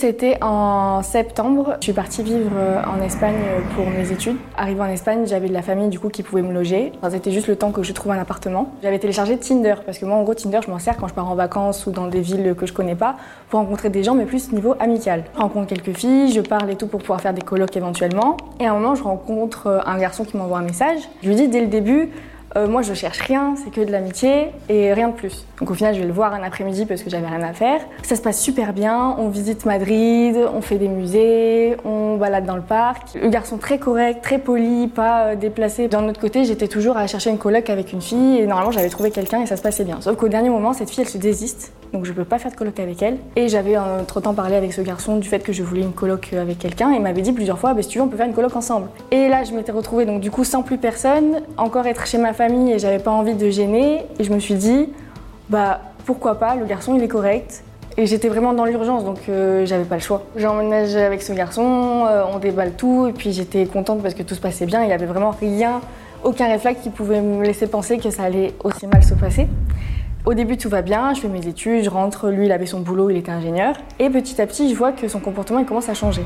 C'était 0.00 0.38
en 0.40 1.02
septembre. 1.02 1.76
Je 1.80 1.86
suis 1.86 1.92
partie 1.92 2.22
vivre 2.22 2.52
euh, 2.54 2.80
en 2.84 3.02
Espagne 3.02 3.34
pour 3.74 3.90
mes 3.90 4.12
études. 4.12 4.36
Arrivée 4.56 4.80
en 4.80 4.86
Espagne, 4.86 5.26
j'avais 5.26 5.48
de 5.48 5.52
la 5.52 5.62
famille 5.62 5.88
du 5.88 5.98
coup 5.98 6.08
qui 6.08 6.22
pouvait 6.22 6.42
me 6.42 6.54
loger. 6.54 6.92
C'était 7.10 7.32
juste 7.32 7.48
le 7.48 7.56
temps 7.56 7.72
que 7.72 7.82
je 7.82 7.92
trouve 7.92 8.12
un 8.12 8.18
appartement. 8.18 8.72
J'avais 8.84 9.00
téléchargé 9.00 9.36
Tinder 9.36 9.74
parce 9.84 9.98
que 9.98 10.06
moi 10.06 10.16
en 10.16 10.22
gros 10.22 10.34
Tinder 10.34 10.60
je 10.64 10.70
m'en 10.70 10.78
sers 10.78 10.96
quand 10.96 11.08
je 11.08 11.12
pars 11.12 11.28
en 11.28 11.34
vacances 11.34 11.86
ou 11.86 11.90
dans 11.90 12.06
des 12.06 12.20
villes 12.20 12.54
que 12.56 12.66
je 12.66 12.72
connais 12.72 12.94
pas 12.94 13.16
pour 13.48 13.58
rencontrer 13.58 13.90
des 13.90 14.04
gens 14.04 14.14
mais 14.14 14.26
plus 14.26 14.52
niveau 14.52 14.76
amical. 14.78 15.24
Je 15.34 15.40
rencontre 15.40 15.66
quelques 15.66 15.94
filles, 15.94 16.32
je 16.32 16.40
parle 16.40 16.70
et 16.70 16.76
tout 16.76 16.86
pour 16.86 17.00
pouvoir 17.00 17.20
faire 17.20 17.34
des 17.34 17.42
colloques 17.42 17.76
éventuellement. 17.76 18.36
Et 18.60 18.66
à 18.66 18.70
un 18.70 18.74
moment 18.74 18.94
je 18.94 19.02
rencontre 19.02 19.66
euh, 19.66 19.80
un 19.84 19.98
garçon 19.98 20.24
qui 20.24 20.36
m'envoie 20.36 20.58
un 20.58 20.62
message. 20.62 21.00
Je 21.22 21.28
lui 21.28 21.34
dis 21.34 21.48
dès 21.48 21.60
le 21.60 21.66
début 21.66 22.10
euh, 22.56 22.66
moi, 22.66 22.82
je 22.82 22.94
cherche 22.94 23.20
rien, 23.20 23.54
c'est 23.62 23.70
que 23.70 23.80
de 23.80 23.92
l'amitié 23.92 24.48
et 24.68 24.92
rien 24.92 25.08
de 25.08 25.14
plus. 25.14 25.46
Donc 25.60 25.70
au 25.70 25.74
final, 25.74 25.94
je 25.94 26.00
vais 26.00 26.06
le 26.06 26.12
voir 26.12 26.34
un 26.34 26.42
après-midi 26.42 26.84
parce 26.84 27.02
que 27.02 27.10
j'avais 27.10 27.26
rien 27.26 27.42
à 27.42 27.52
faire. 27.52 27.80
Ça 28.02 28.16
se 28.16 28.22
passe 28.22 28.40
super 28.40 28.72
bien. 28.72 29.14
On 29.18 29.28
visite 29.28 29.66
Madrid, 29.66 30.36
on 30.52 30.60
fait 30.60 30.78
des 30.78 30.88
musées, 30.88 31.76
on 31.84 32.16
balade 32.16 32.46
dans 32.46 32.56
le 32.56 32.62
parc. 32.62 33.14
Le 33.14 33.28
garçon 33.28 33.58
très 33.58 33.78
correct, 33.78 34.22
très 34.22 34.38
poli, 34.38 34.88
pas 34.88 35.26
euh, 35.26 35.36
déplacé. 35.36 35.86
D'un 35.86 36.08
autre 36.08 36.20
côté, 36.20 36.44
j'étais 36.44 36.68
toujours 36.68 36.96
à 36.96 37.06
chercher 37.06 37.30
une 37.30 37.38
coloc 37.38 37.70
avec 37.70 37.92
une 37.92 38.02
fille 38.02 38.38
et 38.38 38.46
normalement, 38.46 38.72
j'avais 38.72 38.88
trouvé 38.88 39.10
quelqu'un 39.10 39.42
et 39.42 39.46
ça 39.46 39.56
se 39.56 39.62
passait 39.62 39.84
bien. 39.84 40.00
Sauf 40.00 40.16
qu'au 40.16 40.28
dernier 40.28 40.50
moment, 40.50 40.72
cette 40.72 40.90
fille, 40.90 41.02
elle 41.02 41.08
se 41.08 41.18
désiste. 41.18 41.72
Donc 41.92 42.04
je 42.04 42.12
peux 42.12 42.24
pas 42.24 42.38
faire 42.38 42.52
de 42.52 42.56
coloc 42.56 42.78
avec 42.78 43.02
elle. 43.02 43.18
Et 43.36 43.48
j'avais 43.48 43.76
entre 43.76 44.20
temps 44.20 44.34
parlé 44.34 44.56
avec 44.56 44.72
ce 44.72 44.80
garçon 44.80 45.16
du 45.16 45.28
fait 45.28 45.40
que 45.40 45.52
je 45.52 45.62
voulais 45.62 45.82
une 45.82 45.92
coloc 45.92 46.32
avec 46.32 46.58
quelqu'un 46.58 46.92
et 46.92 46.98
m'avait 46.98 47.22
dit 47.22 47.32
plusieurs 47.32 47.58
fois, 47.58 47.74
bah, 47.74 47.82
si 47.82 47.88
tu 47.88 47.98
veux, 47.98 48.04
on 48.04 48.08
peut 48.08 48.16
faire 48.16 48.26
une 48.26 48.34
coloc 48.34 48.54
ensemble. 48.54 48.88
Et 49.10 49.28
là, 49.28 49.44
je 49.44 49.52
m'étais 49.52 49.72
retrouvée 49.72 50.04
donc 50.04 50.20
du 50.20 50.30
coup 50.30 50.44
sans 50.44 50.62
plus 50.62 50.78
personne, 50.78 51.42
encore 51.56 51.86
être 51.86 52.06
chez 52.06 52.18
ma 52.18 52.32
famille 52.40 52.72
et 52.72 52.78
j'avais 52.78 53.00
pas 53.00 53.10
envie 53.10 53.34
de 53.34 53.50
gêner. 53.50 54.06
Et 54.18 54.24
je 54.24 54.32
me 54.32 54.38
suis 54.38 54.54
dit, 54.54 54.88
bah 55.50 55.80
pourquoi 56.06 56.36
pas, 56.36 56.54
le 56.54 56.64
garçon 56.64 56.96
il 56.96 57.02
est 57.02 57.08
correct. 57.08 57.62
Et 57.98 58.06
j'étais 58.06 58.28
vraiment 58.28 58.54
dans 58.54 58.64
l'urgence, 58.64 59.04
donc 59.04 59.18
euh, 59.28 59.66
j'avais 59.66 59.84
pas 59.84 59.96
le 59.96 60.00
choix. 60.00 60.22
J'emménage 60.36 60.96
avec 60.96 61.20
ce 61.20 61.34
garçon, 61.34 62.06
euh, 62.08 62.22
on 62.32 62.38
déballe 62.38 62.72
tout, 62.72 63.08
et 63.08 63.12
puis 63.12 63.32
j'étais 63.32 63.66
contente 63.66 64.00
parce 64.00 64.14
que 64.14 64.22
tout 64.22 64.34
se 64.34 64.40
passait 64.40 64.64
bien. 64.64 64.82
Il 64.84 64.88
y 64.88 64.92
avait 64.92 65.04
vraiment 65.04 65.34
rien, 65.38 65.82
aucun 66.24 66.46
réflexe 66.48 66.80
qui 66.82 66.88
pouvait 66.88 67.20
me 67.20 67.44
laisser 67.44 67.66
penser 67.66 67.98
que 67.98 68.08
ça 68.08 68.22
allait 68.22 68.54
aussi 68.64 68.86
mal 68.86 69.02
se 69.02 69.12
passer. 69.12 69.46
Au 70.24 70.32
début, 70.32 70.56
tout 70.56 70.70
va 70.70 70.80
bien, 70.80 71.12
je 71.12 71.20
fais 71.20 71.28
mes 71.28 71.46
études, 71.46 71.84
je 71.84 71.90
rentre, 71.90 72.30
lui, 72.30 72.46
il 72.46 72.52
avait 72.52 72.64
son 72.64 72.80
boulot, 72.80 73.10
il 73.10 73.18
était 73.18 73.32
ingénieur. 73.32 73.74
Et 73.98 74.08
petit 74.08 74.40
à 74.40 74.46
petit, 74.46 74.70
je 74.70 74.74
vois 74.74 74.92
que 74.92 75.08
son 75.08 75.20
comportement, 75.20 75.58
il 75.58 75.66
commence 75.66 75.90
à 75.90 75.94
changer. 75.94 76.24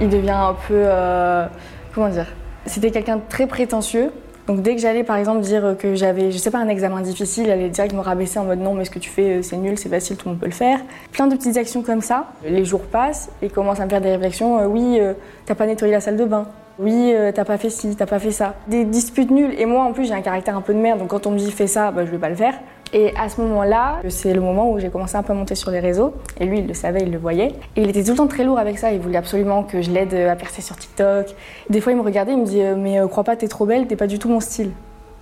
Il 0.00 0.08
devient 0.08 0.30
un 0.30 0.56
peu... 0.68 0.74
Euh, 0.74 1.46
comment 1.94 2.08
dire? 2.08 2.28
C'était 2.64 2.90
quelqu'un 2.90 3.16
de 3.16 3.22
très 3.28 3.46
prétentieux. 3.46 4.10
Donc 4.46 4.60
dès 4.60 4.74
que 4.74 4.80
j'allais 4.80 5.04
par 5.04 5.16
exemple 5.16 5.40
dire 5.40 5.76
que 5.78 5.94
j'avais, 5.94 6.30
je 6.30 6.38
sais 6.38 6.50
pas, 6.50 6.58
un 6.58 6.68
examen 6.68 7.00
difficile, 7.00 7.44
il 7.46 7.50
allait 7.50 7.68
direct 7.70 7.94
me 7.94 8.00
rabaisser 8.00 8.38
en 8.38 8.44
mode 8.44 8.60
non 8.60 8.74
mais 8.74 8.84
ce 8.84 8.90
que 8.90 8.98
tu 8.98 9.10
fais 9.10 9.42
c'est 9.42 9.56
nul, 9.56 9.78
c'est 9.78 9.88
facile, 9.88 10.16
tout 10.16 10.28
le 10.28 10.32
monde 10.32 10.40
peut 10.40 10.46
le 10.46 10.52
faire. 10.52 10.80
Plein 11.12 11.26
de 11.26 11.36
petites 11.36 11.56
actions 11.56 11.82
comme 11.82 12.00
ça. 12.00 12.26
Les 12.44 12.64
jours 12.64 12.82
passent 12.82 13.30
et 13.40 13.48
commence 13.48 13.80
à 13.80 13.84
me 13.84 13.90
faire 13.90 14.00
des 14.00 14.10
réflexions. 14.10 14.58
Euh, 14.58 14.66
oui, 14.66 14.98
euh, 15.00 15.14
t'as 15.46 15.54
pas 15.54 15.66
nettoyé 15.66 15.92
la 15.92 16.00
salle 16.00 16.16
de 16.16 16.24
bain. 16.24 16.46
Oui, 16.78 17.12
euh, 17.14 17.30
t'as 17.32 17.44
pas 17.44 17.56
fait 17.56 17.70
ci, 17.70 17.94
t'as 17.96 18.06
pas 18.06 18.18
fait 18.18 18.32
ça. 18.32 18.54
Des 18.66 18.84
disputes 18.84 19.30
nulles. 19.30 19.54
Et 19.58 19.64
moi 19.64 19.84
en 19.84 19.92
plus 19.92 20.06
j'ai 20.06 20.14
un 20.14 20.22
caractère 20.22 20.56
un 20.56 20.60
peu 20.60 20.74
de 20.74 20.78
merde, 20.78 20.98
donc 20.98 21.08
quand 21.08 21.26
on 21.26 21.30
me 21.30 21.38
dit 21.38 21.50
fais 21.50 21.66
ça, 21.66 21.90
bah, 21.90 22.04
je 22.04 22.10
vais 22.10 22.18
pas 22.18 22.28
le 22.28 22.34
faire. 22.34 22.54
Et 22.96 23.12
à 23.16 23.28
ce 23.28 23.40
moment-là, 23.40 23.96
c'est 24.08 24.32
le 24.32 24.40
moment 24.40 24.70
où 24.70 24.78
j'ai 24.78 24.88
commencé 24.88 25.16
un 25.16 25.24
peu 25.24 25.32
à 25.32 25.34
monter 25.34 25.56
sur 25.56 25.72
les 25.72 25.80
réseaux. 25.80 26.14
Et 26.38 26.46
lui, 26.46 26.60
il 26.60 26.68
le 26.68 26.74
savait, 26.74 27.00
il 27.00 27.10
le 27.10 27.18
voyait. 27.18 27.48
Et 27.74 27.82
il 27.82 27.90
était 27.90 28.04
tout 28.04 28.12
le 28.12 28.16
temps 28.16 28.28
très 28.28 28.44
lourd 28.44 28.56
avec 28.56 28.78
ça. 28.78 28.92
Il 28.92 29.00
voulait 29.00 29.18
absolument 29.18 29.64
que 29.64 29.82
je 29.82 29.90
l'aide 29.90 30.14
à 30.14 30.36
percer 30.36 30.62
sur 30.62 30.76
TikTok. 30.76 31.34
Des 31.68 31.80
fois, 31.80 31.90
il 31.90 31.98
me 31.98 32.02
regardait, 32.02 32.32
il 32.32 32.38
me 32.38 32.46
dit 32.46 32.62
Mais 32.76 33.00
euh, 33.00 33.08
crois 33.08 33.24
pas, 33.24 33.34
t'es 33.34 33.48
trop 33.48 33.66
belle, 33.66 33.88
t'es 33.88 33.96
pas 33.96 34.06
du 34.06 34.20
tout 34.20 34.28
mon 34.28 34.38
style. 34.38 34.70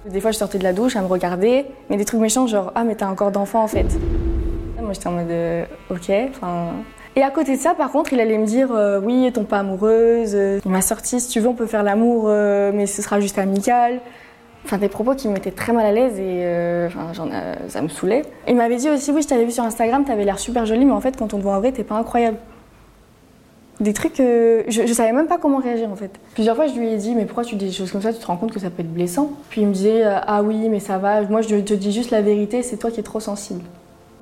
Des 0.05 0.21
fois, 0.21 0.33
je 0.33 0.37
sortais 0.37 0.59
de 0.59 0.65
la 0.65 0.75
douche, 0.75 0.97
à 0.97 1.01
me 1.01 1.07
regarder, 1.07 1.65
mais 1.89 1.97
des 1.97 2.05
trucs 2.05 2.21
méchants, 2.21 2.47
genre 2.47 2.73
Ah, 2.75 2.85
mais 2.85 2.95
t'as 2.95 3.07
un 3.07 3.15
corps 3.15 3.31
d'enfant 3.31 3.63
en 3.63 3.69
fait. 3.69 3.87
Moi, 4.79 4.93
j'étais 4.93 5.07
en 5.07 5.13
mode 5.13 5.31
euh, 5.31 5.65
Ok, 5.89 6.13
enfin. 6.29 6.73
Et 7.17 7.23
à 7.23 7.31
côté 7.31 7.57
de 7.57 7.61
ça, 7.61 7.75
par 7.75 7.91
contre, 7.91 8.13
il 8.13 8.21
allait 8.21 8.37
me 8.37 8.47
dire 8.47 8.69
euh, 8.73 9.01
Oui, 9.01 9.33
tombe 9.33 9.47
pas 9.47 9.61
amoureuse. 9.61 10.37
Il 10.63 10.71
m'a 10.71 10.83
sorti 10.83 11.21
Si 11.21 11.31
tu 11.31 11.41
veux, 11.41 11.49
on 11.49 11.55
peut 11.55 11.67
faire 11.67 11.83
l'amour, 11.83 12.29
mais 12.29 12.85
ce 12.85 13.01
sera 13.01 13.19
juste 13.19 13.39
amical. 13.39 14.01
Enfin, 14.65 14.79
des 14.79 14.89
propos 14.89 15.15
qui 15.15 15.29
me 15.29 15.35
mettaient 15.35 15.51
très 15.51 15.73
mal 15.73 15.85
à 15.85 15.93
l'aise 15.93 16.19
et 16.19 16.43
euh, 16.45 16.87
enfin, 16.87 17.13
ça 17.69 17.83
me 17.83 17.89
saoulait. 17.89 18.23
Il 18.47 18.57
m'avait 18.57 18.77
dit 18.77 18.89
aussi, 18.89 19.11
oui, 19.11 19.23
je 19.23 19.29
t'avais 19.29 19.45
vu 19.45 19.51
sur 19.51 19.65
Instagram, 19.65 20.05
t'avais 20.05 20.25
l'air 20.25 20.39
super 20.39 20.67
jolie, 20.67 20.85
mais 20.85 20.93
en 20.93 21.01
fait, 21.01 21.17
quand 21.17 21.35
on 21.35 21.39
te 21.39 21.43
voit 21.43 21.57
en 21.57 21.61
vrai, 21.61 21.73
t'es 21.73 21.85
pas 21.85 21.97
incroyable. 21.97 22.39
Des 23.81 23.93
trucs, 23.93 24.19
je, 24.19 24.63
je 24.69 24.93
savais 24.93 25.13
même 25.13 25.27
pas 25.27 25.39
comment 25.39 25.59
réagir 25.59 25.91
en 25.91 25.97
fait. 25.97 26.11
Plusieurs 26.35 26.55
fois, 26.55 26.69
je 26.69 26.75
lui 26.75 26.89
ai 26.89 26.97
dit, 26.97 27.17
mais 27.17 27.25
pourquoi 27.25 27.43
tu 27.43 27.57
dis 27.57 27.67
des 27.67 27.73
choses 27.73 27.91
comme 27.91 28.03
ça? 28.03 28.13
Tu 28.13 28.21
te 28.21 28.27
rends 28.27 28.37
compte 28.37 28.53
que 28.53 28.61
ça 28.61 28.71
peut 28.71 28.83
être 28.83 28.93
blessant? 28.93 29.33
Puis 29.51 29.63
il 29.63 29.67
me 29.67 29.73
disait, 29.73 30.05
euh, 30.05 30.19
ah 30.25 30.43
oui, 30.45 30.69
mais 30.69 30.79
ça 30.79 30.99
va, 30.99 31.23
moi 31.23 31.43
je 31.43 31.57
te 31.57 31.75
dis 31.75 31.91
juste 31.91 32.13
la 32.13 32.23
vérité, 32.23 32.63
c'est 32.63 32.77
toi 32.77 32.93
qui 32.93 33.01
es 33.01 33.03
trop 33.03 33.19
sensible. 33.19 33.63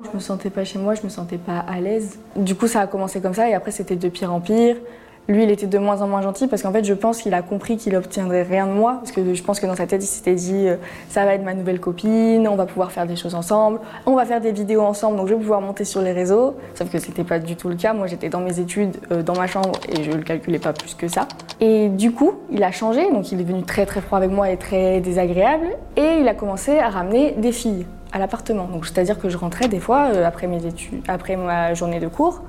Je 0.03 0.09
me 0.15 0.19
sentais 0.19 0.49
pas 0.49 0.63
chez 0.63 0.79
moi, 0.79 0.95
je 0.95 1.03
me 1.03 1.09
sentais 1.09 1.37
pas 1.37 1.59
à 1.59 1.79
l'aise. 1.79 2.17
Du 2.35 2.55
coup, 2.55 2.65
ça 2.67 2.81
a 2.81 2.87
commencé 2.87 3.21
comme 3.21 3.35
ça 3.35 3.47
et 3.47 3.53
après, 3.53 3.69
c'était 3.69 3.95
de 3.95 4.09
pire 4.09 4.33
en 4.33 4.39
pire. 4.39 4.77
Lui, 5.27 5.43
il 5.43 5.51
était 5.51 5.67
de 5.67 5.77
moins 5.77 6.01
en 6.01 6.07
moins 6.07 6.21
gentil 6.21 6.47
parce 6.47 6.61
qu'en 6.61 6.71
fait, 6.71 6.83
je 6.83 6.93
pense 6.93 7.21
qu'il 7.21 7.33
a 7.33 7.41
compris 7.41 7.77
qu'il 7.77 7.95
obtiendrait 7.95 8.43
rien 8.43 8.67
de 8.67 8.71
moi. 8.71 8.97
Parce 8.99 9.11
que 9.11 9.33
je 9.33 9.43
pense 9.43 9.59
que 9.59 9.65
dans 9.65 9.75
sa 9.75 9.87
tête, 9.87 10.03
il 10.03 10.07
s'était 10.07 10.35
dit 10.35 10.67
euh, 10.67 10.77
ça 11.09 11.25
va 11.25 11.35
être 11.35 11.43
ma 11.43 11.53
nouvelle 11.53 11.79
copine, 11.79 12.47
on 12.47 12.55
va 12.55 12.65
pouvoir 12.65 12.91
faire 12.91 13.05
des 13.05 13.15
choses 13.15 13.35
ensemble, 13.35 13.79
on 14.05 14.15
va 14.15 14.25
faire 14.25 14.41
des 14.41 14.51
vidéos 14.51 14.81
ensemble, 14.81 15.17
donc 15.17 15.27
je 15.27 15.33
vais 15.33 15.39
pouvoir 15.39 15.61
monter 15.61 15.85
sur 15.85 16.01
les 16.01 16.11
réseaux. 16.11 16.55
Sauf 16.75 16.91
que 16.91 16.99
c'était 16.99 17.23
pas 17.23 17.39
du 17.39 17.55
tout 17.55 17.69
le 17.69 17.75
cas. 17.75 17.93
Moi, 17.93 18.07
j'étais 18.07 18.29
dans 18.29 18.41
mes 18.41 18.59
études, 18.59 18.97
euh, 19.11 19.21
dans 19.21 19.35
ma 19.35 19.47
chambre 19.47 19.71
et 19.89 20.03
je 20.03 20.11
le 20.11 20.23
calculais 20.23 20.59
pas 20.59 20.73
plus 20.73 20.95
que 20.95 21.07
ça. 21.07 21.27
Et 21.59 21.89
du 21.89 22.11
coup, 22.11 22.33
il 22.51 22.63
a 22.63 22.71
changé, 22.71 23.11
donc 23.11 23.31
il 23.31 23.39
est 23.39 23.43
devenu 23.43 23.63
très 23.63 23.85
très 23.85 24.01
froid 24.01 24.17
avec 24.17 24.31
moi 24.31 24.49
et 24.49 24.57
très 24.57 24.99
désagréable. 24.99 25.67
Et 25.95 26.17
il 26.19 26.27
a 26.27 26.33
commencé 26.33 26.79
à 26.79 26.89
ramener 26.89 27.33
des 27.37 27.51
filles 27.51 27.85
à 28.11 28.19
l'appartement. 28.19 28.65
Donc 28.65 28.85
c'est-à-dire 28.85 29.19
que 29.19 29.29
je 29.29 29.37
rentrais 29.37 29.67
des 29.67 29.79
fois 29.79 30.07
euh, 30.13 30.25
après 30.25 30.47
mes 30.47 30.65
études, 30.65 31.03
après 31.07 31.35
ma 31.35 31.73
journée 31.73 31.99
de 31.99 32.07
cours. 32.07 32.41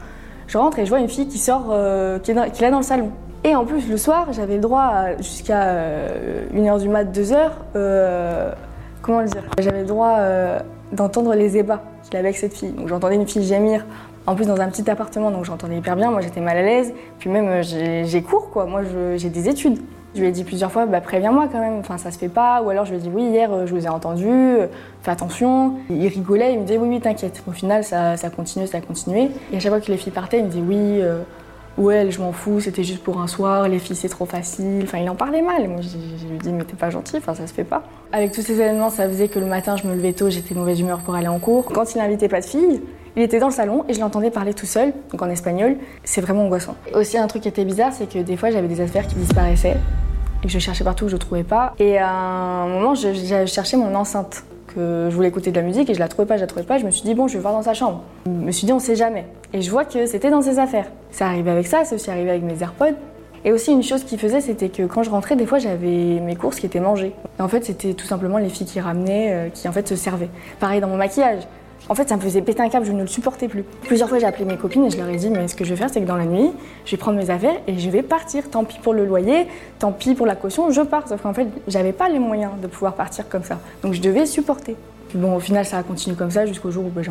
Je 0.53 0.59
rentre 0.59 0.79
et 0.79 0.85
je 0.85 0.91
vois 0.91 1.01
une 1.01 1.09
fille 1.09 1.29
qui 1.29 1.39
sort, 1.39 1.69
euh, 1.71 2.19
qui, 2.19 2.31
est 2.31 2.35
dans, 2.35 2.45
là 2.45 2.71
dans 2.71 2.77
le 2.77 2.83
salon. 2.83 3.11
Et 3.43 3.57
en 3.57 3.65
plus, 3.65 3.89
le 3.89 3.97
soir, 3.97 4.35
j'avais 4.35 4.57
le 4.57 4.61
droit 4.61 5.17
jusqu'à 5.17 5.65
1h 5.65 6.75
euh, 6.75 6.79
du 6.79 6.91
mat, 6.91 7.05
2h. 7.05 7.37
Euh, 7.75 8.53
comment 9.01 9.23
le 9.23 9.29
dire? 9.29 9.45
J'avais 9.59 9.81
le 9.81 9.87
droit 9.87 10.19
d'entendre 10.93 11.33
les 11.33 11.57
ébats 11.57 11.83
qu'il 12.03 12.19
avait 12.19 12.29
avec 12.29 12.37
cette 12.37 12.53
fille. 12.53 12.73
Donc 12.73 12.89
j'entendais 12.89 13.15
une 13.15 13.27
fille 13.27 13.45
gémir. 13.45 13.87
En 14.27 14.35
plus, 14.35 14.45
dans 14.45 14.61
un 14.61 14.69
petit 14.69 14.91
appartement, 14.91 15.31
donc 15.31 15.47
j'entendais 15.47 15.79
hyper 15.79 15.97
bien. 15.97 16.11
Moi, 16.11 16.21
j'étais 16.21 16.43
mal 16.43 16.59
à 16.59 16.63
l'aise. 16.63 16.93
Puis 17.19 17.31
même, 17.31 17.63
j'ai 17.63 18.23
cours, 18.23 18.51
quoi. 18.51 18.67
Moi, 18.67 18.83
j'ai 19.17 19.31
des 19.31 19.49
études. 19.49 19.79
Je 20.15 20.21
lui 20.21 20.29
ai 20.29 20.31
dit 20.31 20.45
plusieurs 20.45 20.71
fois, 20.71 20.85
bah, 20.85 21.01
préviens-moi 21.01 21.49
quand 21.51 21.61
même, 21.61 21.79
enfin, 21.79 21.97
ça 21.97 22.11
se 22.11 22.19
fait 22.19 22.29
pas. 22.29 22.63
Ou 22.63 22.71
alors 22.71 22.85
je 22.85 22.91
lui 22.91 22.99
ai 22.99 23.03
dit, 23.03 23.11
oui, 23.13 23.25
hier, 23.25 23.51
euh, 23.53 23.67
je 23.67 23.75
vous 23.75 23.87
ai 23.87 23.89
entendu, 23.89 24.29
euh, 24.29 24.67
fais 25.03 25.11
attention. 25.11 25.75
Il 25.89 26.07
rigolait, 26.07 26.53
il 26.53 26.61
me 26.61 26.65
disait, 26.65 26.79
oui, 26.79 26.89
oui, 26.89 27.01
t'inquiète. 27.01 27.43
Au 27.47 27.53
final, 27.53 27.83
ça, 27.83 28.17
ça 28.17 28.29
continuait, 28.29 28.67
ça 28.67 28.79
a 28.79 28.81
continué. 28.83 29.31
Et 29.53 29.57
à 29.57 29.61
chaque 29.61 29.73
fois 29.73 29.81
que 29.81 29.91
les 29.91 29.97
filles 29.97 30.13
partaient, 30.13 30.41
il 30.41 30.45
me 30.45 30.51
disait, 30.51 30.65
oui, 30.67 31.01
euh, 31.01 31.23
ouais, 31.79 32.11
je 32.11 32.21
m'en 32.21 32.33
fous, 32.33 32.61
c'était 32.61 32.85
juste 32.85 33.03
pour 33.03 33.21
un 33.21 33.27
soir, 33.27 33.69
les 33.69 33.79
filles, 33.79 33.97
c'est 33.97 34.11
trop 34.11 34.27
facile. 34.27 34.83
Enfin, 34.83 34.99
il 34.99 35.09
en 35.09 35.15
parlait 35.15 35.41
mal. 35.43 35.67
Moi, 35.69 35.81
je 35.81 36.27
lui 36.27 36.37
ai 36.37 36.39
dit, 36.39 36.53
mais 36.53 36.65
t'es 36.65 36.77
pas 36.77 36.91
gentil, 36.91 37.17
enfin, 37.17 37.35
ça 37.35 37.47
se 37.47 37.55
fait 37.55 37.65
pas. 37.65 37.83
Avec 38.13 38.33
tous 38.33 38.43
ces 38.43 38.61
événements, 38.61 38.91
ça 38.91 39.09
faisait 39.09 39.29
que 39.29 39.39
le 39.39 39.47
matin, 39.47 39.77
je 39.77 39.87
me 39.87 39.95
levais 39.95 40.13
tôt, 40.13 40.29
j'étais 40.29 40.55
mauvaise 40.55 40.79
humeur 40.79 40.99
pour 40.99 41.15
aller 41.15 41.29
en 41.29 41.39
cours. 41.39 41.65
Quand 41.65 41.95
il 41.95 41.99
n'invitait 41.99 42.29
pas 42.29 42.41
de 42.41 42.47
filles, 42.47 42.83
il 43.17 43.23
était 43.23 43.39
dans 43.39 43.49
le 43.49 43.53
salon 43.53 43.85
et 43.89 43.95
je 43.95 44.01
l'entendais 44.01 44.31
parler 44.31 44.55
tout 44.55 44.67
seul, 44.67 44.93
donc 45.11 45.21
en 45.21 45.29
espagnol. 45.29 45.77
C'est 46.05 46.21
vraiment 46.21 46.45
angoissant. 46.45 46.77
Aussi, 46.95 47.19
un 47.19 47.27
truc 47.27 47.43
qui 47.43 47.49
était 47.49 47.65
bizarre, 47.65 47.93
c'est 47.93 48.09
que 48.09 48.19
des 48.19 48.37
fois, 48.37 48.51
j'avais 48.51 48.69
des 48.69 48.81
affaires 48.81 49.07
qui 49.07 49.17
disparaissaient 49.17 49.77
et 50.45 50.49
je 50.49 50.59
cherchais 50.59 50.85
partout, 50.85 51.09
je 51.09 51.15
ne 51.15 51.19
trouvais 51.21 51.45
pas. 51.45 51.75
Et 51.79 51.99
à 51.99 52.11
un 52.11 52.69
moment, 52.69 52.95
j'ai 52.95 53.47
cherché 53.47 53.77
mon 53.77 53.95
enceinte, 53.95 54.45
que 54.75 55.09
je 55.11 55.15
voulais 55.15 55.29
écouter 55.29 55.51
de 55.51 55.57
la 55.57 55.63
musique 55.63 55.91
et 55.91 55.95
je 55.95 55.99
la 55.99 56.09
trouvais 56.09 56.27
pas, 56.27 56.37
je 56.37 56.41
la 56.43 56.47
trouvais 56.47 56.65
pas. 56.65 56.79
Je 56.79 56.87
me 56.87 56.91
suis 56.91 57.03
dit, 57.03 57.15
bon, 57.15 57.29
je 57.29 57.35
vais 57.35 57.41
voir 57.41 57.53
dans 57.53 57.63
sa 57.63 57.75
chambre. 57.75 58.03
Je 58.27 58.31
me 58.31 58.51
suis 58.51 58.67
dit, 58.67 58.73
on 58.73 58.79
sait 58.79 58.97
jamais. 58.97 59.27
Et 59.53 59.61
je 59.63 59.71
vois 59.71 59.85
que 59.85 60.07
c'était 60.07 60.31
dans 60.31 60.43
ses 60.43 60.59
affaires. 60.59 60.87
C'est 61.11 61.25
arrivé 61.25 61.51
avec 61.51 61.67
ça, 61.67 61.85
c'est 61.85 61.95
aussi 61.95 62.11
arrivé 62.11 62.31
avec 62.31 62.43
mes 62.43 62.61
AirPods. 62.63 62.97
Et 63.45 63.53
aussi, 63.53 63.73
une 63.73 63.83
chose 63.83 64.05
qu'il 64.05 64.19
faisait, 64.19 64.41
c'était 64.41 64.69
que 64.69 64.85
quand 64.85 65.03
je 65.03 65.11
rentrais, 65.11 65.35
des 65.35 65.47
fois, 65.47 65.59
j'avais 65.59 66.21
mes 66.21 66.37
courses 66.37 66.61
qui 66.61 66.67
étaient 66.67 66.81
mangées. 66.81 67.13
Et 67.39 67.43
en 67.43 67.49
fait, 67.49 67.65
c'était 67.65 67.93
tout 67.95 68.07
simplement 68.07 68.39
les 68.39 68.49
filles 68.49 68.67
qui 68.67 68.79
ramenaient, 68.81 69.33
euh, 69.33 69.49
qui 69.49 69.69
en 69.69 69.73
fait 69.73 69.87
se 69.89 69.97
servaient. 69.97 70.31
Pareil 70.61 70.81
dans 70.81 70.87
mon 70.87 70.97
maquillage. 70.97 71.43
En 71.89 71.95
fait, 71.95 72.09
ça 72.09 72.17
me 72.17 72.21
faisait 72.21 72.43
péter 72.43 72.63
un 72.63 72.69
câble, 72.69 72.87
je 72.87 72.93
ne 72.93 73.03
le 73.03 73.07
supportais 73.07 73.49
plus. 73.49 73.65
Plusieurs 73.83 74.09
fois, 74.09 74.19
j'ai 74.19 74.27
appelé 74.27 74.45
mes 74.45 74.57
copines 74.57 74.85
et 74.85 74.91
je 74.91 74.97
leur 74.97 75.09
ai 75.09 75.17
dit 75.17 75.31
Mais 75.31 75.49
ce 75.49 75.55
que 75.55 75.65
je 75.65 75.71
vais 75.71 75.77
faire, 75.77 75.91
c'est 75.93 76.01
que 76.01 76.07
dans 76.07 76.17
la 76.17 76.27
nuit, 76.27 76.51
je 76.85 76.93
vais 76.93 76.97
prendre 76.97 77.19
mes 77.19 77.31
affaires 77.31 77.57
et 77.67 77.79
je 77.79 77.91
vais 77.91 78.03
partir. 78.03 78.49
Tant 78.51 78.65
pis 78.65 78.79
pour 78.81 78.95
le 78.95 79.05
loyer, 79.05 79.47
tant 79.79 79.93
pis 79.93 80.15
pour 80.15 80.27
la 80.27 80.37
caution, 80.37 80.71
je 80.71 80.81
pars. 80.83 81.09
Sauf 81.09 81.23
qu'en 81.23 81.35
fait, 81.35 81.49
j'avais 81.67 81.93
pas 81.93 82.09
les 82.09 82.19
moyens 82.19 82.53
de 82.63 82.67
pouvoir 82.67 82.95
partir 82.95 83.29
comme 83.29 83.45
ça. 83.45 83.59
Donc, 83.83 83.95
je 83.95 84.01
devais 84.01 84.27
supporter. 84.27 84.77
bon, 85.15 85.37
au 85.37 85.41
final, 85.41 85.67
ça 85.67 85.79
a 85.79 85.83
continué 85.83 86.17
comme 86.17 86.31
ça 86.31 86.47
jusqu'au 86.47 86.71
jour 86.71 86.85
où 86.85 86.91
ben, 86.91 87.03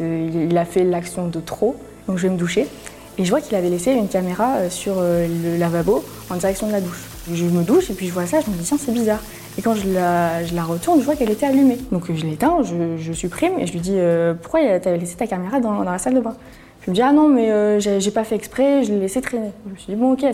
il 0.00 0.58
a 0.58 0.64
fait 0.64 0.84
l'action 0.84 1.28
de 1.28 1.40
trop. 1.40 1.76
Donc, 2.08 2.18
je 2.18 2.24
vais 2.26 2.32
me 2.32 2.38
doucher. 2.38 2.66
Et 3.18 3.24
je 3.24 3.30
vois 3.30 3.40
qu'il 3.40 3.56
avait 3.56 3.68
laissé 3.68 3.92
une 3.92 4.08
caméra 4.08 4.56
euh, 4.56 4.70
sur 4.70 4.94
euh, 4.98 5.26
le 5.26 5.58
lavabo 5.58 6.04
en 6.30 6.36
direction 6.36 6.68
de 6.68 6.72
la 6.72 6.80
douche. 6.80 7.04
Je 7.32 7.44
me 7.44 7.64
douche 7.64 7.90
et 7.90 7.94
puis 7.94 8.06
je 8.06 8.12
vois 8.12 8.26
ça, 8.26 8.38
je 8.40 8.48
me 8.48 8.56
dis 8.56 8.62
tiens 8.62 8.78
c'est 8.78 8.92
bizarre. 8.92 9.20
Et 9.58 9.62
quand 9.62 9.74
je 9.74 9.92
la, 9.92 10.62
retourne, 10.62 11.00
je 11.00 11.04
vois 11.04 11.16
qu'elle 11.16 11.30
était 11.30 11.46
allumée. 11.46 11.78
Donc 11.90 12.04
je 12.12 12.24
l'éteins, 12.24 12.58
je, 12.62 13.12
supprime 13.12 13.58
et 13.58 13.66
je 13.66 13.72
lui 13.72 13.80
dis 13.80 13.96
euh, 13.96 14.34
pourquoi 14.34 14.60
tu 14.78 14.88
avais 14.88 14.98
laissé 14.98 15.16
ta 15.16 15.26
caméra 15.26 15.58
dans, 15.58 15.82
la 15.82 15.98
salle 15.98 16.14
de 16.14 16.20
bain? 16.20 16.36
Je 16.82 16.90
me 16.90 16.94
dis 16.94 17.02
ah 17.02 17.12
non 17.12 17.28
mais 17.28 17.50
euh, 17.50 17.80
j'ai 17.80 18.10
pas 18.12 18.22
fait 18.22 18.36
exprès, 18.36 18.84
je 18.84 18.92
l'ai 18.92 19.00
laissé 19.00 19.20
traîner. 19.20 19.50
Je 19.66 19.72
me 19.72 19.76
suis 19.76 19.92
dit 19.92 20.00
bon 20.00 20.12
ok 20.12 20.24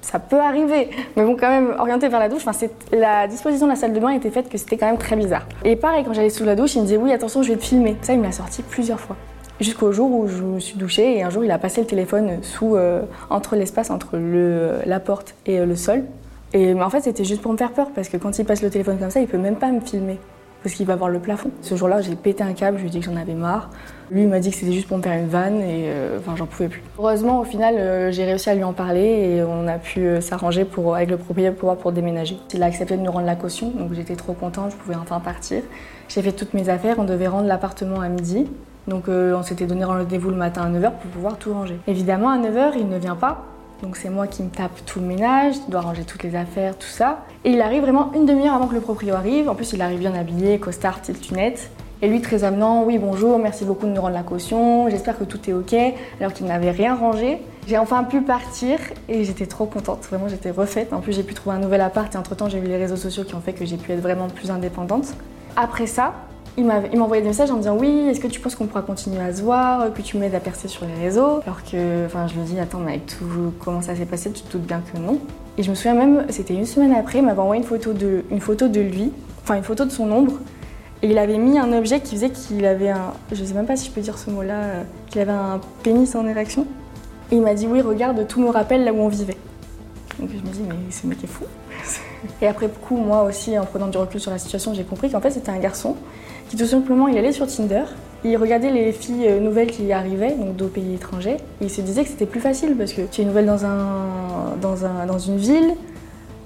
ça, 0.00 0.18
peut 0.18 0.40
arriver, 0.40 0.90
mais 1.16 1.24
bon 1.24 1.36
quand 1.36 1.48
même 1.48 1.74
orienté 1.78 2.08
vers 2.08 2.20
la 2.20 2.28
douche. 2.28 2.46
Enfin, 2.46 2.66
la 2.92 3.26
disposition 3.26 3.66
de 3.66 3.72
la 3.72 3.76
salle 3.76 3.92
de 3.92 4.00
bain 4.00 4.10
était 4.10 4.30
faite 4.30 4.48
que 4.48 4.58
c'était 4.58 4.76
quand 4.76 4.86
même 4.86 4.98
très 4.98 5.16
bizarre. 5.16 5.44
Et 5.64 5.74
pareil 5.74 6.04
quand 6.04 6.12
j'allais 6.12 6.30
sous 6.30 6.44
la 6.44 6.54
douche, 6.54 6.76
il 6.76 6.82
me 6.82 6.84
disait 6.84 6.98
oui 6.98 7.12
attention 7.12 7.42
je 7.42 7.48
vais 7.48 7.58
te 7.58 7.64
filmer. 7.64 7.96
Ça 8.02 8.12
il 8.12 8.20
me 8.20 8.24
l'a 8.24 8.32
sorti 8.32 8.62
plusieurs 8.62 9.00
fois. 9.00 9.16
Jusqu'au 9.60 9.90
jour 9.90 10.10
où 10.12 10.28
je 10.28 10.42
me 10.42 10.60
suis 10.60 10.76
douchée 10.76 11.18
et 11.18 11.22
un 11.24 11.30
jour 11.30 11.44
il 11.44 11.50
a 11.50 11.58
passé 11.58 11.80
le 11.80 11.86
téléphone 11.88 12.38
sous, 12.42 12.76
euh, 12.76 13.02
entre 13.28 13.56
l'espace 13.56 13.90
entre 13.90 14.16
la 14.86 15.00
porte 15.00 15.34
et 15.46 15.58
euh, 15.58 15.66
le 15.66 15.74
sol. 15.74 16.04
Et 16.54 16.74
en 16.74 16.90
fait 16.90 17.00
c'était 17.00 17.24
juste 17.24 17.42
pour 17.42 17.52
me 17.52 17.56
faire 17.56 17.72
peur 17.72 17.88
parce 17.94 18.08
que 18.08 18.16
quand 18.16 18.38
il 18.38 18.44
passe 18.44 18.62
le 18.62 18.70
téléphone 18.70 18.98
comme 18.98 19.10
ça, 19.10 19.20
il 19.20 19.26
peut 19.26 19.38
même 19.38 19.56
pas 19.56 19.70
me 19.70 19.80
filmer 19.80 20.18
parce 20.62 20.74
qu'il 20.74 20.86
va 20.86 20.96
voir 20.96 21.10
le 21.10 21.18
plafond. 21.18 21.50
Ce 21.60 21.74
jour-là, 21.74 22.00
j'ai 22.00 22.14
pété 22.14 22.42
un 22.42 22.52
câble, 22.52 22.78
je 22.78 22.82
lui 22.82 22.88
ai 22.88 22.92
dit 22.92 23.00
que 23.00 23.06
j'en 23.06 23.16
avais 23.16 23.34
marre. 23.34 23.70
Lui, 24.10 24.22
il 24.22 24.28
m'a 24.28 24.38
dit 24.38 24.50
que 24.50 24.56
c'était 24.56 24.72
juste 24.72 24.88
pour 24.88 24.98
me 24.98 25.02
faire 25.02 25.18
une 25.18 25.28
vanne 25.28 25.60
et 25.60 25.84
euh, 25.86 26.18
enfin, 26.18 26.36
j'en 26.36 26.46
pouvais 26.46 26.68
plus. 26.68 26.82
Heureusement, 26.98 27.40
au 27.40 27.44
final, 27.44 27.76
euh, 27.76 28.12
j'ai 28.12 28.24
réussi 28.24 28.50
à 28.50 28.54
lui 28.54 28.64
en 28.64 28.72
parler 28.72 29.02
et 29.02 29.42
on 29.42 29.66
a 29.66 29.78
pu 29.78 30.00
euh, 30.00 30.20
s'arranger 30.20 30.64
pour, 30.64 30.94
avec 30.94 31.10
le 31.10 31.16
propriétaire 31.16 31.54
pour, 31.54 31.76
pour 31.76 31.92
déménager. 31.92 32.36
Il 32.54 32.62
a 32.62 32.66
accepté 32.66 32.96
de 32.96 33.02
nous 33.02 33.10
rendre 33.10 33.26
la 33.26 33.36
caution, 33.36 33.70
donc 33.70 33.92
j'étais 33.94 34.16
trop 34.16 34.34
contente, 34.34 34.72
je 34.72 34.76
pouvais 34.76 34.96
enfin 34.96 35.20
partir. 35.20 35.62
J'ai 36.08 36.22
fait 36.22 36.32
toutes 36.32 36.54
mes 36.54 36.68
affaires, 36.68 36.96
on 36.98 37.04
devait 37.04 37.28
rendre 37.28 37.48
l'appartement 37.48 38.00
à 38.00 38.08
midi. 38.08 38.46
Donc 38.88 39.04
on 39.06 39.42
s'était 39.44 39.66
donné 39.66 39.84
rendez-vous 39.84 40.30
le 40.30 40.36
matin 40.36 40.62
à 40.62 40.68
9h 40.68 40.90
pour 41.00 41.10
pouvoir 41.12 41.38
tout 41.38 41.52
ranger. 41.52 41.78
Évidemment, 41.86 42.30
à 42.30 42.38
9h, 42.38 42.72
il 42.76 42.88
ne 42.88 42.98
vient 42.98 43.14
pas 43.14 43.44
donc 43.82 43.96
c'est 43.96 44.10
moi 44.10 44.26
qui 44.28 44.42
me 44.42 44.48
tape 44.48 44.84
tout 44.86 45.00
le 45.00 45.06
ménage, 45.06 45.56
dois 45.68 45.80
ranger 45.80 46.04
toutes 46.04 46.22
les 46.22 46.36
affaires, 46.36 46.78
tout 46.78 46.86
ça. 46.86 47.24
Et 47.44 47.50
il 47.50 47.60
arrive 47.60 47.82
vraiment 47.82 48.12
une 48.14 48.26
demi-heure 48.26 48.54
avant 48.54 48.68
que 48.68 48.74
le 48.74 48.80
proprio 48.80 49.14
arrive. 49.14 49.48
En 49.48 49.54
plus, 49.54 49.72
il 49.72 49.82
arrive 49.82 49.98
bien 49.98 50.14
habillé, 50.14 50.58
costard, 50.58 51.00
petite 51.00 51.20
tunette. 51.20 51.70
Et 52.00 52.08
lui, 52.08 52.20
très 52.20 52.42
avenant, 52.44 52.84
oui, 52.84 52.98
bonjour, 52.98 53.38
merci 53.38 53.64
beaucoup 53.64 53.86
de 53.86 53.92
nous 53.92 54.00
rendre 54.00 54.14
la 54.14 54.22
caution, 54.22 54.88
j'espère 54.88 55.16
que 55.16 55.22
tout 55.22 55.38
est 55.48 55.52
ok, 55.52 55.74
alors 56.18 56.32
qu'il 56.32 56.46
n'avait 56.46 56.72
rien 56.72 56.96
rangé. 56.96 57.40
J'ai 57.68 57.78
enfin 57.78 58.02
pu 58.02 58.22
partir 58.22 58.80
et 59.08 59.22
j'étais 59.22 59.46
trop 59.46 59.66
contente, 59.66 60.04
vraiment 60.10 60.26
j'étais 60.26 60.50
refaite. 60.50 60.92
En 60.92 61.00
plus, 61.00 61.12
j'ai 61.12 61.22
pu 61.22 61.34
trouver 61.34 61.56
un 61.56 61.60
nouvel 61.60 61.80
appart 61.80 62.12
et 62.12 62.18
entre-temps, 62.18 62.48
j'ai 62.48 62.58
vu 62.58 62.66
les 62.66 62.76
réseaux 62.76 62.96
sociaux 62.96 63.22
qui 63.22 63.36
ont 63.36 63.40
fait 63.40 63.52
que 63.52 63.64
j'ai 63.64 63.76
pu 63.76 63.92
être 63.92 64.00
vraiment 64.00 64.28
plus 64.28 64.50
indépendante. 64.50 65.14
Après 65.56 65.86
ça, 65.86 66.14
il 66.58 66.66
m'a 66.66 66.80
envoyé 67.00 67.22
des 67.22 67.28
messages 67.28 67.50
en 67.50 67.54
me 67.54 67.60
disant 67.60 67.76
oui, 67.78 68.08
est-ce 68.08 68.20
que 68.20 68.26
tu 68.26 68.40
penses 68.40 68.54
qu'on 68.54 68.66
pourra 68.66 68.82
continuer 68.82 69.20
à 69.20 69.34
se 69.34 69.42
voir, 69.42 69.92
que 69.92 70.02
tu 70.02 70.18
m'aides 70.18 70.34
à 70.34 70.40
percer 70.40 70.68
sur 70.68 70.84
les 70.84 70.94
réseaux? 70.94 71.40
Alors 71.46 71.62
que, 71.64 72.06
enfin, 72.06 72.26
je 72.26 72.38
me 72.38 72.44
dis 72.44 72.58
attends, 72.58 72.78
mais 72.78 72.92
avec 72.92 73.06
tout 73.06 73.52
comment 73.58 73.80
ça 73.80 73.96
s'est 73.96 74.06
passé, 74.06 74.30
tu 74.30 74.42
te 74.42 74.52
doutes 74.52 74.66
bien 74.66 74.80
que 74.80 74.98
non. 74.98 75.18
Et 75.58 75.62
je 75.62 75.70
me 75.70 75.74
souviens 75.74 75.94
même, 75.94 76.26
c'était 76.28 76.54
une 76.54 76.66
semaine 76.66 76.92
après, 76.92 77.18
il 77.18 77.24
m'avait 77.24 77.40
envoyé 77.40 77.62
une 77.62 77.68
photo 77.68 77.92
de, 77.92 78.24
une 78.30 78.40
photo 78.40 78.68
de 78.68 78.80
lui, 78.80 79.12
enfin 79.42 79.56
une 79.56 79.62
photo 79.62 79.84
de 79.84 79.90
son 79.90 80.10
ombre, 80.10 80.34
et 81.02 81.10
il 81.10 81.18
avait 81.18 81.38
mis 81.38 81.58
un 81.58 81.72
objet 81.72 82.00
qui 82.00 82.14
faisait 82.14 82.30
qu'il 82.30 82.64
avait 82.64 82.90
un, 82.90 83.12
je 83.32 83.44
sais 83.44 83.54
même 83.54 83.66
pas 83.66 83.76
si 83.76 83.88
je 83.88 83.90
peux 83.90 84.00
dire 84.00 84.18
ce 84.18 84.30
mot-là, 84.30 84.54
euh, 84.54 84.82
qu'il 85.08 85.20
avait 85.20 85.32
un 85.32 85.60
pénis 85.82 86.14
en 86.14 86.26
érection. 86.26 86.66
Et 87.30 87.36
il 87.36 87.42
m'a 87.42 87.54
dit 87.54 87.66
oui, 87.66 87.80
regarde, 87.80 88.26
tout 88.28 88.40
me 88.40 88.50
rappelle 88.50 88.84
là 88.84 88.92
où 88.92 88.98
on 88.98 89.08
vivait. 89.08 89.36
Donc 90.18 90.30
je 90.30 90.36
me 90.36 90.52
dis 90.52 90.62
mais 90.68 90.74
ce 90.90 91.06
mec 91.06 91.24
est 91.24 91.26
fou. 91.26 91.44
Et 92.40 92.46
après 92.46 92.68
coup, 92.68 92.96
moi 92.96 93.24
aussi, 93.24 93.58
en 93.58 93.64
prenant 93.64 93.88
du 93.88 93.98
recul 93.98 94.20
sur 94.20 94.30
la 94.30 94.38
situation, 94.38 94.74
j'ai 94.74 94.84
compris 94.84 95.10
qu'en 95.10 95.20
fait 95.20 95.30
c'était 95.30 95.50
un 95.50 95.58
garçon 95.58 95.96
qui 96.48 96.56
tout 96.56 96.66
simplement, 96.66 97.08
il 97.08 97.16
allait 97.16 97.32
sur 97.32 97.46
Tinder, 97.46 97.84
il 98.24 98.36
regardait 98.36 98.70
les 98.70 98.92
filles 98.92 99.26
euh, 99.26 99.40
nouvelles 99.40 99.70
qui 99.70 99.90
arrivaient, 99.92 100.32
donc 100.32 100.54
d'autres 100.56 100.74
pays 100.74 100.94
étrangers, 100.94 101.36
et 101.60 101.64
il 101.64 101.70
se 101.70 101.80
disait 101.80 102.04
que 102.04 102.10
c'était 102.10 102.26
plus 102.26 102.40
facile 102.40 102.76
parce 102.76 102.92
que 102.92 103.02
tu 103.02 103.22
es 103.22 103.24
nouvelle 103.24 103.46
dans, 103.46 103.64
un, 103.64 104.56
dans, 104.60 104.84
un, 104.84 105.06
dans 105.06 105.18
une 105.18 105.38
ville 105.38 105.74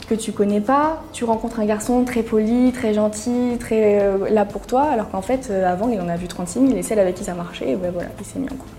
que 0.08 0.14
tu 0.14 0.32
connais 0.32 0.60
pas, 0.60 1.02
tu 1.12 1.24
rencontres 1.24 1.58
un 1.58 1.66
garçon 1.66 2.04
très 2.04 2.22
poli, 2.22 2.70
très 2.72 2.94
gentil, 2.94 3.56
très 3.58 4.00
euh, 4.00 4.30
là 4.30 4.44
pour 4.44 4.66
toi, 4.66 4.84
alors 4.84 5.10
qu'en 5.10 5.22
fait, 5.22 5.48
euh, 5.50 5.70
avant, 5.70 5.88
il 5.88 6.00
en 6.00 6.08
a 6.08 6.16
vu 6.16 6.28
36 6.28 6.60
000 6.60 6.76
et 6.76 6.82
celle 6.82 7.00
avec 7.00 7.16
qui 7.16 7.24
ça 7.24 7.34
marchait, 7.34 7.72
et 7.72 7.76
ben 7.76 7.90
voilà, 7.92 8.10
il 8.20 8.24
s'est 8.24 8.38
mis 8.38 8.46
en 8.46 8.54
couple. 8.54 8.70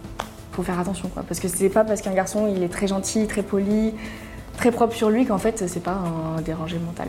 Faut 0.54 0.64
faire 0.64 0.80
attention, 0.80 1.10
quoi, 1.10 1.24
parce 1.28 1.40
que 1.40 1.50
c'est 1.50 1.70
pas 1.70 1.84
parce 1.84 2.02
qu'un 2.02 2.14
garçon, 2.14 2.52
il 2.56 2.64
est 2.64 2.70
très 2.70 2.88
gentil, 2.88 3.28
très 3.28 3.44
poli, 3.44 3.94
très 4.58 4.72
propre 4.72 4.96
sur 4.96 5.10
lui 5.10 5.26
qu'en 5.26 5.38
fait, 5.38 5.64
c'est 5.68 5.84
pas 5.84 5.98
un 6.38 6.42
dérangé 6.42 6.78
mental. 6.80 7.08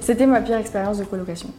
C'était 0.00 0.26
ma 0.26 0.40
pire 0.40 0.56
expérience 0.56 0.98
de 0.98 1.04
colocation. 1.04 1.50